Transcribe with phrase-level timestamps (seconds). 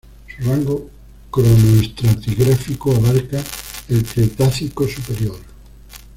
[0.25, 0.89] Su rango
[1.29, 3.39] cronoestratigráfico abarca
[3.89, 5.37] el Cretácico superior.